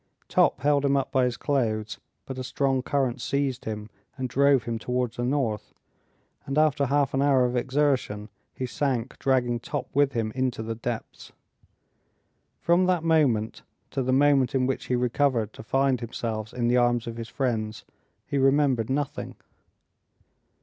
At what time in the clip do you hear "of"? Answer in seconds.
7.45-7.55, 17.05-17.17